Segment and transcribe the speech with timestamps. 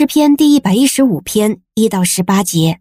[0.00, 2.80] 诗篇第一百一十五篇一到十八节：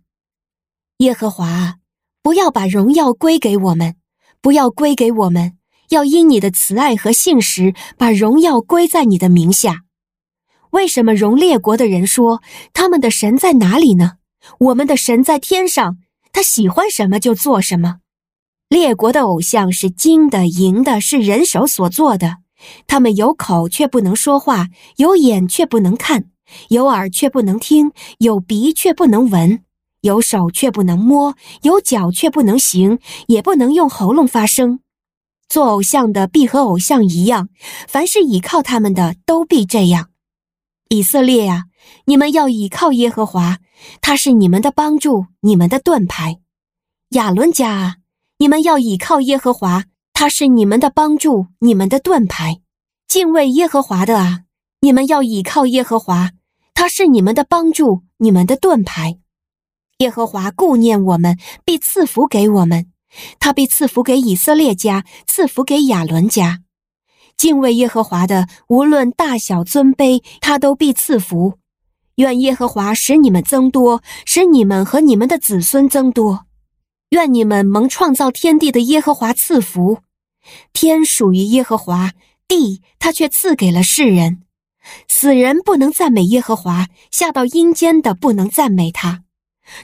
[1.00, 1.76] 耶和华，
[2.24, 3.98] 不要把荣耀归给我们，
[4.40, 5.58] 不要归给我们，
[5.90, 9.82] 要因你的慈爱和信实，把荣耀归在你的名下。
[10.70, 12.42] 为什么容列国的人说
[12.72, 14.14] 他们的神在哪里呢？
[14.60, 15.98] 我们的神在天上，
[16.32, 17.98] 他喜欢什么就做什么。
[18.70, 22.38] 列国的偶像是金的、银的，是人手所做的。
[22.88, 26.30] 他们有口却不能说话，有眼却不能看。
[26.70, 29.64] 有耳却不能听，有鼻却不能闻，
[30.02, 34.80] 有手却不能摸，有脚却不能行，也不能用喉咙发声。
[35.48, 37.50] 做偶像的必和偶像一样，
[37.88, 40.10] 凡是倚靠他们的都必这样。
[40.90, 41.66] 以色列啊，
[42.06, 43.58] 你们要倚靠耶和华，
[44.02, 46.40] 他是你们的帮助，你们的盾牌。
[47.10, 47.96] 亚伦家啊，
[48.38, 52.62] 你们要倚靠耶和华，他是你们的帮助，你们的盾牌。
[53.08, 54.42] 敬畏耶和华的啊，
[54.82, 56.30] 你们要倚靠耶和华。
[56.80, 59.20] 他是你们的帮助，你们的盾牌。
[59.98, 62.88] 耶和华顾念我们，必赐福给我们。
[63.38, 66.62] 他必赐福给以色列家，赐福给亚伦家。
[67.36, 71.56] 敬畏耶和华的，无论大小尊卑，他都必赐福。
[72.16, 76.46] 愿耶和华使你们增多，使你们和你们的子孙增多。
[77.10, 79.98] 愿你们蒙创造天地的耶和华赐福。
[80.72, 82.14] 天属于耶和华，
[82.48, 84.44] 地他却赐给了世人。
[85.08, 89.24] 死人不能赞美耶和华，下到阴间的不能赞美他。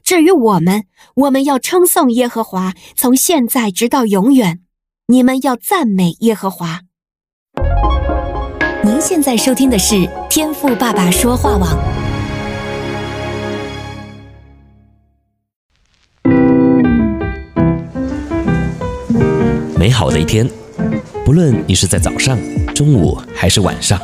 [0.03, 4.62] 至于我们，我们要称颂耶和华，从现在直到永远。
[5.08, 6.81] 你们要赞美耶和华。
[8.84, 11.78] 您现在收听的是天赋爸爸说话网。
[19.78, 20.50] 美好的一天，
[21.23, 22.36] 不论你是在早上、
[22.73, 24.00] 中午还是晚上。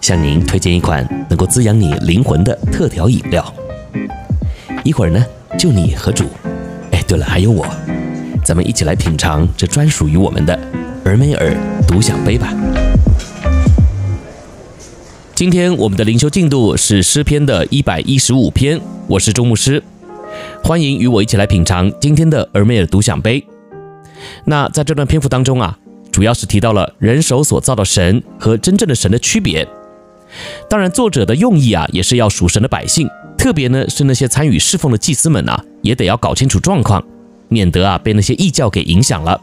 [0.00, 3.54] 向您推荐一款能够滋养你灵魂的特调饮料。
[4.82, 5.24] 一会儿呢，
[5.58, 6.24] 就你和主，
[6.90, 7.66] 哎，对了，还有我，
[8.42, 10.58] 咱们一起来品尝这专属于我们的
[11.04, 11.54] 尔梅尔
[11.86, 12.54] 独享杯吧。
[15.34, 19.82] 今天我们的灵修进度是诗篇的一百一十五篇，我是周牧师，
[20.64, 23.44] 欢迎与我一起来品尝今天的尔梅尔独享杯。
[24.44, 25.78] 那在这段篇幅当中啊，
[26.10, 29.68] 主要是提到了人手所造的神和真正的神的区别。
[30.68, 37.02] 当然，作者的用意啊，也是要属神的百姓，特别呢是那些参与侍奉的祭司们啊，也得要搞清楚状况，
[37.48, 39.40] 免得啊被那些异教给影响了。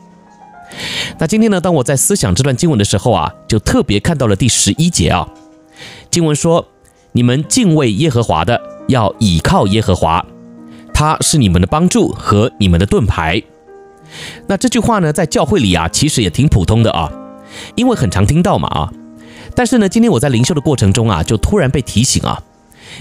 [1.20, 5.28] 那今天呢，当我在思想这段经文的时候啊，就特别看到了第十一节啊，
[6.10, 6.66] 经文说
[7.14, 10.26] ：“你们敬畏耶和华的，要倚靠耶和华，
[10.94, 13.42] 他是你们的帮助和你们的盾牌。”
[14.48, 17.12] 那这句话呢，在教会里啊，其实也挺普通的啊，
[17.76, 18.92] 因为很常听到嘛啊。
[19.58, 22.40] 但是呢，今天我在灵修的过程中啊，就突然被提醒啊，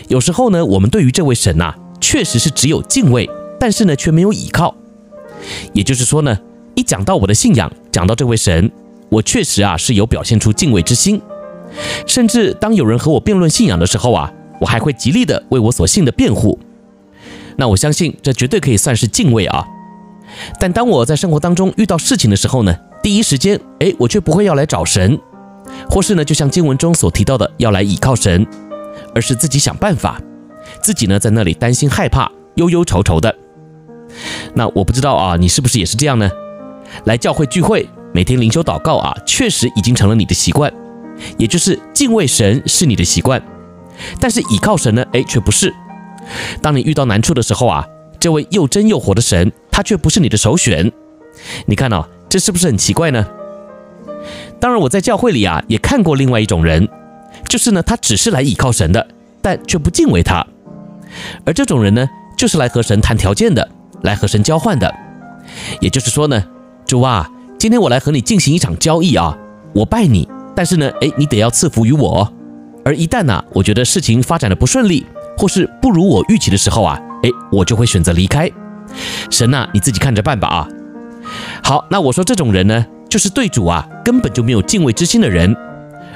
[0.08, 3.28] 有时候呢，我们对于这位神呐、确实是只有敬畏，
[3.60, 4.74] 但是呢，却没有倚靠。
[5.74, 6.38] 也就是说呢，
[6.74, 8.72] 一讲到我的信仰，讲到这位神，
[9.10, 11.20] 我确实啊是有表现出敬畏之心，
[12.06, 16.58] 甚至当有人和我辩论信仰的时候啊，我还会极力的为我所信的辩护。
[17.58, 19.62] 那我相信这绝对可以算是敬畏啊。
[20.58, 25.20] 但当我在生活当中遇到事情的时候呢，第一时间，哎，我却不会要来找神。
[25.88, 28.46] 或是呢，就像经文中所提到的，要来倚靠神，
[29.14, 30.20] 而是自己想办法，
[30.82, 33.34] 自己呢在那里担心害怕、忧忧愁愁的。
[34.54, 36.30] 那我不知道啊，你是不是也是这样呢？
[37.04, 40.72] 来教会聚会，每天灵修祷告啊，确实已经成了你的习惯，
[41.36, 43.42] 也就是敬畏神是你的习惯，
[44.20, 45.74] 但是倚靠神呢，哎，却不是。
[46.62, 47.84] 当你遇到难处的时候啊，
[48.18, 50.90] 这位又真又活的神，他却不是你的首选。
[51.66, 53.26] 你看哦，这是不是很奇怪呢？
[54.60, 56.88] 当然，我在教会里啊也看过另外一种人，
[57.48, 59.06] 就是呢，他只是来倚靠神的，
[59.42, 60.44] 但却不敬畏他。
[61.44, 63.68] 而这种人呢，就是来和神谈条件的，
[64.02, 64.92] 来和神交换的。
[65.80, 66.42] 也就是说呢，
[66.86, 69.36] 主啊，今天我来和你进行一场交易啊，
[69.74, 72.32] 我拜你，但是呢，哎，你得要赐福于我。
[72.84, 75.04] 而一旦呢、我觉得事情发展的不顺利，
[75.36, 78.50] 或是不如我预期的时候啊，哎，我就会选择离开。
[79.30, 80.68] 神呐、你自己看着办吧啊。
[81.62, 82.86] 好，那我说这种人呢？
[83.08, 85.54] 就是对主啊根本就没有敬畏之心的人，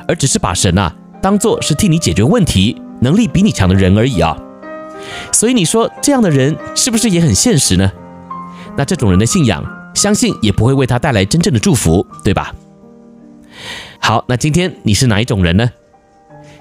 [0.06, 4.37] 而只是把神啊当做是替你解决问题、能力比你强的人而已啊。
[5.32, 7.90] 所以你说这样的人是不是也很现实呢？
[8.76, 9.64] 那这种人的信仰，
[9.94, 12.54] 相信也不会为他带来真正的祝福，对吧？
[13.98, 15.70] 好，那今天你是哪一种人呢？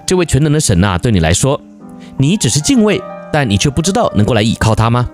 [0.06, 1.60] 这位全能的神呐，对你来说，
[2.18, 3.00] 你只是敬畏，
[3.32, 5.08] 但你却不知道能够来倚靠他吗？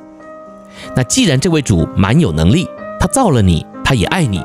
[0.94, 4.42] 那既然这位主蛮有能力，他造了你，他也爱你。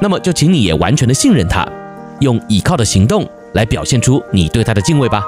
[0.00, 1.66] 那么就请你也完全的信任他，
[2.20, 5.22] 用倚靠的行动来表现出你对他的敬畏吧。